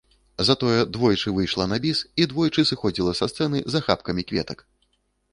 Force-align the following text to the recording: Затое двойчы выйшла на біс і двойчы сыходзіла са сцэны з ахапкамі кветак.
Затое 0.45 0.79
двойчы 0.95 1.33
выйшла 1.33 1.65
на 1.73 1.77
біс 1.83 1.99
і 2.23 2.25
двойчы 2.31 2.65
сыходзіла 2.69 3.13
са 3.19 3.25
сцэны 3.33 3.61
з 3.75 3.83
ахапкамі 3.83 4.25
кветак. 4.33 4.65